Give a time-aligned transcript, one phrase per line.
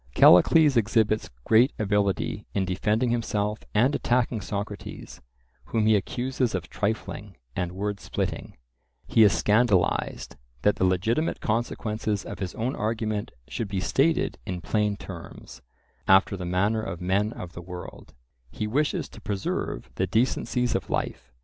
[0.15, 5.21] Callicles exhibits great ability in defending himself and attacking Socrates,
[5.65, 8.57] whom he accuses of trifling and word splitting;
[9.05, 14.61] he is scandalized that the legitimate consequences of his own argument should be stated in
[14.61, 15.61] plain terms;
[16.07, 18.15] after the manner of men of the world,
[18.49, 21.31] he wishes to preserve the decencies of life.